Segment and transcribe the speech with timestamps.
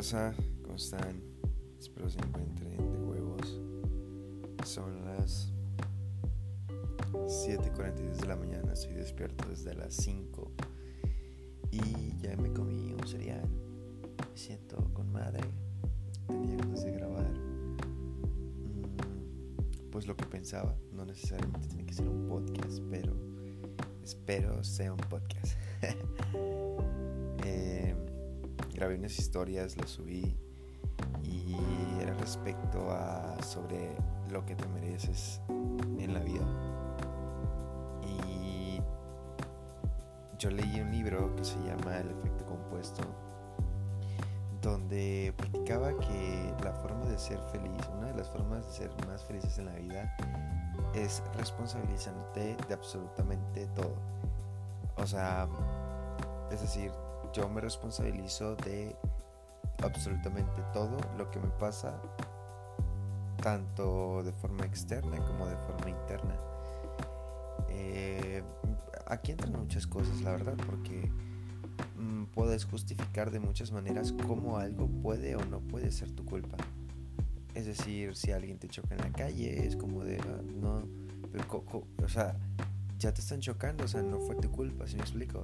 [0.00, 1.14] ¿Cómo están?
[1.78, 3.60] Espero se encuentren de huevos.
[4.64, 5.52] Son las
[7.12, 10.52] 7.42 de la mañana, estoy despierto desde las 5
[11.70, 13.46] y ya me comí un cereal.
[13.46, 15.42] Me siento con madre.
[16.28, 17.30] Tenía ganas de grabar.
[18.62, 18.96] Mm,
[19.90, 23.14] pues lo que pensaba, no necesariamente tiene que ser un podcast, pero
[24.02, 25.58] espero sea un podcast.
[27.44, 27.89] eh,
[28.80, 30.38] grabé unas historias, las subí
[31.22, 31.54] y
[32.00, 33.94] era respecto a sobre
[34.30, 35.42] lo que te mereces
[35.98, 36.46] en la vida.
[38.02, 38.80] Y
[40.38, 43.02] yo leí un libro que se llama El efecto compuesto,
[44.62, 49.22] donde platicaba que la forma de ser feliz, una de las formas de ser más
[49.26, 50.16] felices en la vida,
[50.94, 53.92] es responsabilizándote de absolutamente todo.
[54.96, 55.46] O sea,
[56.50, 56.90] es decir,
[57.32, 58.96] yo me responsabilizo de
[59.82, 62.00] absolutamente todo lo que me pasa,
[63.42, 66.36] tanto de forma externa como de forma interna.
[67.68, 68.42] Eh,
[69.06, 71.10] aquí entran muchas cosas, la verdad, porque
[71.96, 76.56] mm, puedes justificar de muchas maneras cómo algo puede o no puede ser tu culpa.
[77.54, 80.84] Es decir, si alguien te choca en la calle, es como de, ah, no,
[82.02, 82.36] o sea,
[82.98, 85.42] ya te están chocando, o sea, no fue tu culpa, si me explico?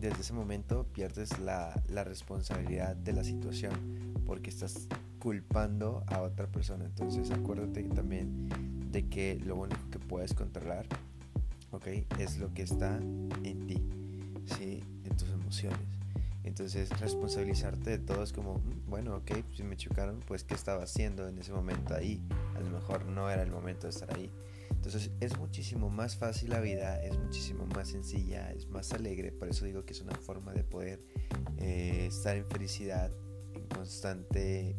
[0.00, 3.72] Desde ese momento pierdes la, responsabilidad de la situación
[4.26, 6.84] porque estás culpando a otra persona.
[6.84, 8.48] Entonces acuérdate también
[8.90, 10.86] de que lo único que puedes controlar,
[11.70, 11.86] ¿ok?
[12.18, 13.82] Es lo que está en ti,
[14.58, 14.82] ¿sí?
[15.04, 16.02] En tus emociones.
[16.44, 20.82] Entonces responsabilizarte de todo es como, mm, bueno, ok, si me chocaron, pues ¿qué estaba
[20.82, 22.20] haciendo en ese momento ahí?
[22.56, 24.30] A lo mejor no era el momento de estar ahí.
[24.70, 29.32] Entonces es muchísimo más fácil la vida, es muchísimo más sencilla, es más alegre.
[29.32, 31.00] Por eso digo que es una forma de poder
[31.58, 33.10] eh, estar en felicidad,
[33.54, 34.76] en constante,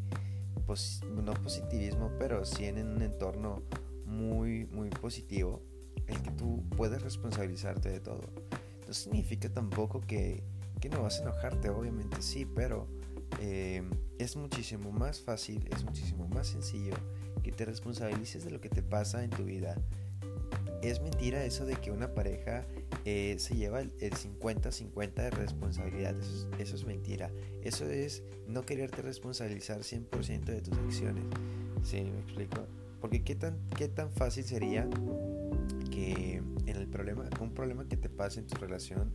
[1.11, 3.61] no positivismo, pero sí en un entorno
[4.05, 5.61] muy, muy positivo,
[6.07, 8.21] el que tú puedes responsabilizarte de todo.
[8.87, 10.41] No significa tampoco que,
[10.79, 12.87] que no vas a enojarte, obviamente sí, pero
[13.41, 13.83] eh,
[14.17, 16.93] es muchísimo más fácil, es muchísimo más sencillo
[17.43, 19.75] que te responsabilices de lo que te pasa en tu vida.
[20.83, 22.65] Es mentira eso de que una pareja
[23.05, 26.13] eh, se lleva el 50-50 de responsabilidad.
[26.59, 27.31] Eso es, mentira.
[27.61, 31.23] Eso es no quererte responsabilizar 100% de tus acciones.
[31.83, 32.01] ¿Sí?
[32.01, 32.67] ¿Me explico?
[32.99, 34.89] Porque qué tan, qué tan fácil sería
[35.89, 39.13] que en el problema, un problema que te pase en tu relación,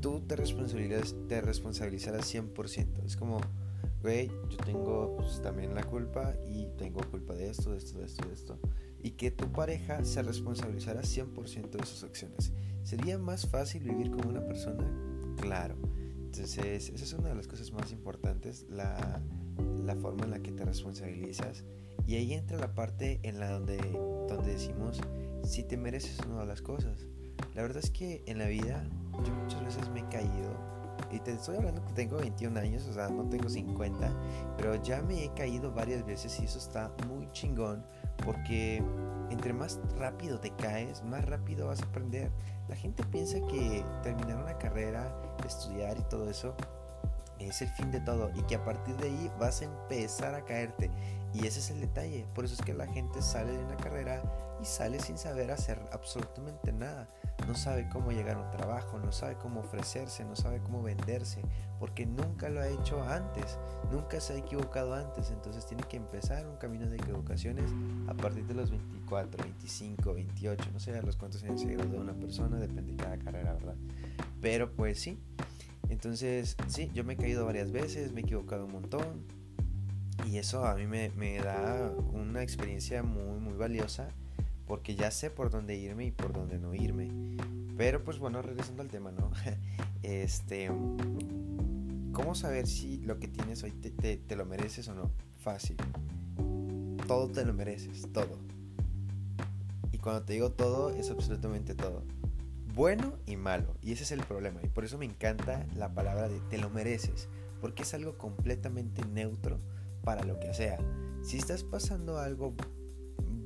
[0.00, 3.04] tú te responsabilizas, te responsabilizaras 100%.
[3.06, 3.40] Es como,
[4.02, 8.06] güey, yo tengo pues, también la culpa y tengo culpa de esto, de esto, de
[8.06, 8.58] esto, de esto.
[9.02, 12.52] Y que tu pareja se responsabilizara 100% de sus acciones.
[12.82, 14.84] ¿Sería más fácil vivir como una persona?
[15.40, 15.76] Claro.
[16.18, 19.20] Entonces, esa es una de las cosas más importantes, la,
[19.84, 21.64] la forma en la que te responsabilizas.
[22.06, 23.78] Y ahí entra la parte en la donde,
[24.28, 25.00] donde decimos
[25.44, 27.06] si te mereces una de las cosas.
[27.54, 28.84] La verdad es que en la vida
[29.24, 30.54] yo muchas veces me he caído
[31.10, 35.02] y te estoy hablando que tengo 21 años, o sea, no tengo 50, pero ya
[35.02, 37.84] me he caído varias veces y eso está muy chingón
[38.24, 38.82] porque
[39.30, 42.30] entre más rápido te caes, más rápido vas a aprender.
[42.68, 45.12] La gente piensa que terminar una carrera,
[45.46, 46.54] estudiar y todo eso
[47.38, 50.44] es el fin de todo y que a partir de ahí vas a empezar a
[50.44, 50.90] caerte.
[51.34, 52.26] Y ese es el detalle.
[52.34, 54.22] Por eso es que la gente sale de una carrera
[54.60, 57.08] y sale sin saber hacer absolutamente nada.
[57.46, 61.42] No sabe cómo llegar a un trabajo, no sabe cómo ofrecerse, no sabe cómo venderse,
[61.78, 63.58] porque nunca lo ha hecho antes,
[63.90, 65.30] nunca se ha equivocado antes.
[65.30, 67.70] Entonces tiene que empezar un camino de equivocaciones
[68.08, 72.00] a partir de los 24, 25, 28, no sé a los cuántos años se gradúa
[72.00, 73.76] una persona, depende de cada carrera, ¿verdad?
[74.40, 75.18] Pero pues sí.
[75.88, 79.24] Entonces, sí, yo me he caído varias veces, me he equivocado un montón,
[80.26, 84.08] y eso a mí me, da una experiencia muy, muy valiosa
[84.66, 87.10] porque ya sé por dónde irme y por dónde no irme.
[87.76, 89.30] Pero pues bueno, regresando al tema, ¿no?
[90.02, 90.70] Este,
[92.12, 95.10] ¿cómo saber si lo que tienes hoy te, te, lo mereces o no?
[95.38, 95.76] Fácil.
[97.06, 98.38] Todo te lo mereces, todo.
[99.92, 102.02] Y cuando te digo todo, es absolutamente todo.
[102.74, 103.74] Bueno y malo.
[103.82, 104.60] Y ese es el problema.
[104.62, 107.28] Y por eso me encanta la palabra de te lo mereces.
[107.60, 109.60] Porque es algo completamente neutro
[110.02, 110.78] para lo que sea.
[111.22, 112.54] Si estás pasando algo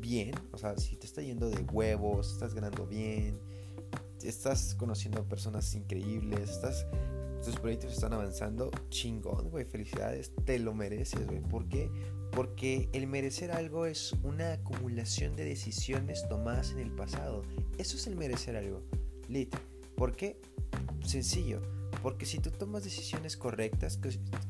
[0.00, 3.38] bien, o sea, si te está yendo de huevos, estás ganando bien,
[4.22, 6.86] estás conociendo personas increíbles, estás,
[7.44, 11.40] tus proyectos están avanzando, chingón, güey, felicidades, te lo mereces, güey.
[11.40, 11.90] ¿Por qué?
[12.32, 17.42] Porque el merecer algo es una acumulación de decisiones tomadas en el pasado.
[17.78, 18.82] Eso es el merecer algo.
[19.28, 19.54] Lit.
[19.96, 20.40] ¿Por qué?
[21.04, 21.73] Sencillo
[22.04, 23.98] Porque si tú tomas decisiones correctas,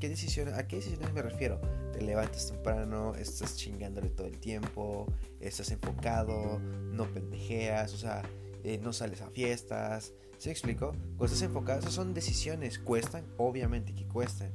[0.00, 1.60] ¿qué decisiones, ¿a qué decisiones me refiero?
[1.92, 5.06] Te levantas temprano, estás chingándole todo el tiempo,
[5.38, 8.22] estás enfocado, no pendejeas, o sea,
[8.64, 10.14] eh, no sales a fiestas.
[10.38, 10.96] ¿Se me explico?
[11.16, 14.50] Cuando estás enfocado, esas son decisiones, cuestan, obviamente que cuestan.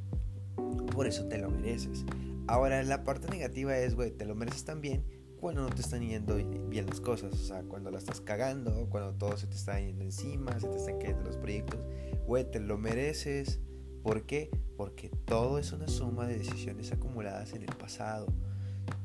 [0.93, 2.03] Por eso te lo mereces.
[2.47, 5.05] Ahora, la parte negativa es, güey, te lo mereces también
[5.39, 9.13] cuando no te están yendo bien las cosas, o sea, cuando la estás cagando, cuando
[9.13, 11.79] todo se te está yendo encima, se te están cayendo los proyectos,
[12.29, 13.59] güey, te lo mereces.
[14.03, 14.51] ¿Por qué?
[14.77, 18.27] Porque todo es una suma de decisiones acumuladas en el pasado.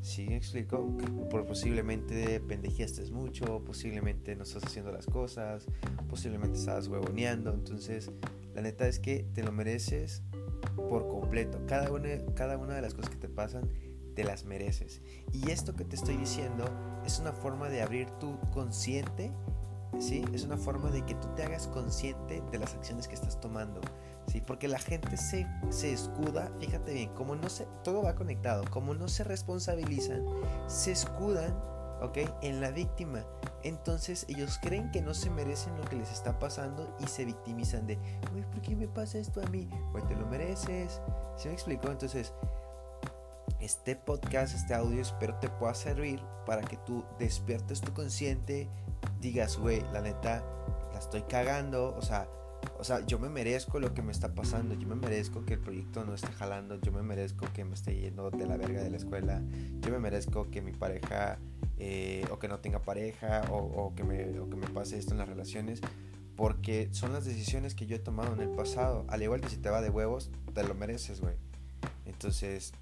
[0.02, 0.94] ¿Sí me explico?
[1.30, 5.64] por posiblemente pendejeaste mucho, posiblemente no estás haciendo las cosas,
[6.10, 7.54] posiblemente estás huevoneando.
[7.54, 8.12] Entonces,
[8.54, 10.22] la neta es que te lo mereces
[10.76, 11.62] por completo.
[11.66, 13.70] Cada una, cada una de las cosas que te pasan
[14.14, 15.00] te las mereces.
[15.32, 16.66] Y esto que te estoy diciendo
[17.06, 19.32] es una forma de abrir tu consciente,
[19.98, 20.24] ¿sí?
[20.32, 23.80] Es una forma de que tú te hagas consciente de las acciones que estás tomando,
[24.26, 24.40] ¿sí?
[24.40, 28.94] Porque la gente se, se escuda, fíjate bien, como no se, todo va conectado, como
[28.94, 30.24] no se responsabilizan,
[30.66, 31.54] se escudan,
[32.02, 32.18] ¿ok?
[32.42, 33.24] En la víctima.
[33.62, 37.86] Entonces ellos creen que no se merecen lo que les está pasando y se victimizan
[37.86, 37.98] de,
[38.34, 39.68] uy, ¿por qué me pasa esto a mí?
[39.92, 41.00] Pues te lo mereces.
[41.36, 41.88] ¿Sí me explico?
[41.88, 42.32] Entonces,
[43.60, 48.68] este podcast, este audio, espero te pueda servir para que tú despiertes tu consciente,
[49.20, 50.44] digas, güey, la neta,
[50.92, 52.28] la estoy cagando, o sea,
[52.78, 55.60] o sea, yo me merezco lo que me está pasando, yo me merezco que el
[55.60, 58.90] proyecto no esté jalando, yo me merezco que me esté yendo de la verga de
[58.90, 59.42] la escuela,
[59.80, 61.38] yo me merezco que mi pareja
[61.78, 65.18] eh, o que no tenga pareja o, que me, o que me pase esto en
[65.18, 65.80] las relaciones,
[66.36, 69.56] porque son las decisiones que yo he tomado en el pasado, al igual que si
[69.56, 71.34] te va de huevos, te lo mereces, güey.
[72.06, 72.72] Entonces,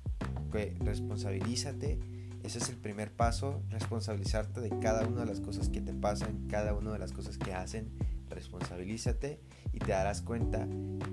[0.80, 1.98] responsabilízate.
[2.42, 6.48] Ese es el primer paso, responsabilizarte de cada una de las cosas que te pasan,
[6.48, 7.92] cada una de las cosas que hacen.
[8.28, 9.40] Responsabilízate
[9.72, 10.66] y te darás cuenta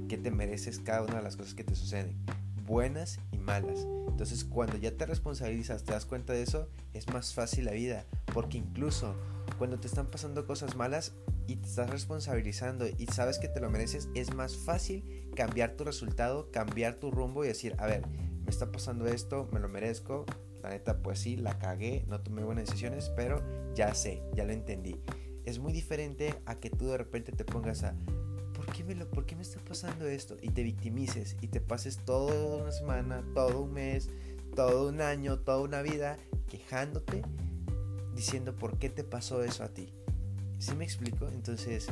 [0.08, 2.18] que te mereces cada una de las cosas que te suceden,
[2.66, 3.88] buenas y malas.
[4.08, 8.06] Entonces cuando ya te responsabilizas, te das cuenta de eso, es más fácil la vida,
[8.34, 9.16] porque incluso
[9.58, 11.14] cuando te están pasando cosas malas
[11.48, 15.84] y te estás responsabilizando y sabes que te lo mereces, es más fácil cambiar tu
[15.84, 18.08] resultado, cambiar tu rumbo y decir, a ver,
[18.44, 20.26] me está pasando esto, me lo merezco.
[20.62, 23.42] La neta, pues sí, la cagué, no tomé buenas decisiones, pero
[23.76, 25.00] ya sé, ya lo entendí.
[25.46, 27.96] Es muy diferente a que tú de repente te pongas a,
[28.54, 30.38] ¿por qué me, lo, ¿por qué me está pasando esto?
[30.42, 34.10] Y te victimices y te pases toda una semana, todo un mes,
[34.56, 36.18] todo un año, toda una vida
[36.50, 37.22] quejándote,
[38.14, 39.94] diciendo por qué te pasó eso a ti.
[40.60, 41.30] ¿Sí me explico?
[41.30, 41.88] Entonces,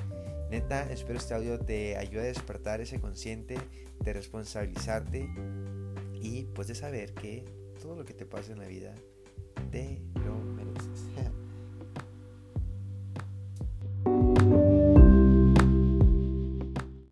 [0.51, 3.57] neta, espero este audio te ayude a despertar ese consciente,
[4.01, 5.29] de responsabilizarte
[6.21, 7.45] y pues de saber que
[7.77, 8.93] todo lo que te pasa en la vida
[9.71, 10.86] te lo mereces.